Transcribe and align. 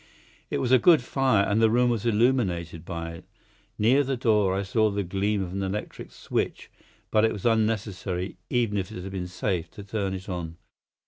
It 0.49 0.57
was 0.57 0.71
a 0.71 0.79
good 0.79 1.03
fire, 1.03 1.43
and 1.45 1.61
the 1.61 1.69
room 1.69 1.91
was 1.91 2.07
illuminated 2.07 2.83
by 2.83 3.11
it. 3.11 3.25
Near 3.77 4.03
the 4.03 4.17
door 4.17 4.55
I 4.57 4.63
saw 4.63 4.89
the 4.89 5.03
gleam 5.03 5.43
of 5.43 5.53
an 5.53 5.61
electric 5.61 6.11
switch, 6.11 6.71
but 7.11 7.23
it 7.23 7.31
was 7.31 7.45
unnecessary, 7.45 8.37
even 8.49 8.79
if 8.79 8.91
it 8.91 9.03
had 9.03 9.11
been 9.11 9.27
safe, 9.27 9.69
to 9.69 9.83
turn 9.83 10.15
it 10.15 10.27
on. 10.27 10.57